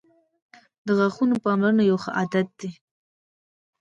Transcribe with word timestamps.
•د 0.85 0.87
غاښونو 0.97 1.35
پاملرنه 1.43 1.83
یو 1.89 1.97
ښه 2.03 2.11
عادت 2.19 2.47
دی. 2.59 2.69